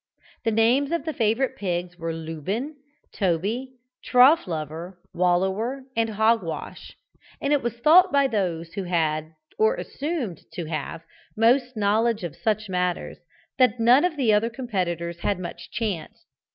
The 0.43 0.49
names 0.49 0.91
of 0.91 1.05
the 1.05 1.13
favourite 1.13 1.55
pigs 1.55 1.99
were 1.99 2.11
Lubin, 2.11 2.75
Toby, 3.13 3.73
Trough 4.03 4.47
lover, 4.47 4.97
Wallower 5.13 5.83
and 5.95 6.09
Hogwash, 6.09 6.97
and 7.39 7.53
it 7.53 7.61
was 7.61 7.77
thought 7.77 8.11
by 8.11 8.25
those 8.25 8.73
who 8.73 8.85
had, 8.85 9.35
or 9.59 9.75
who 9.75 9.81
assumed 9.83 10.41
to 10.53 10.65
have, 10.65 11.03
most 11.37 11.77
knowledge 11.77 12.23
of 12.23 12.35
such 12.35 12.67
matters, 12.67 13.19
that 13.59 13.79
none 13.79 14.03
of 14.03 14.17
the 14.17 14.33
other 14.33 14.49
competitors 14.49 15.19
had 15.19 15.37
much 15.37 15.69
chance. 15.69 16.25